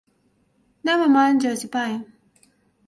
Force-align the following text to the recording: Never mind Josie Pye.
Never 0.83 1.07
mind 1.07 1.41
Josie 1.41 1.67
Pye. 1.67 2.07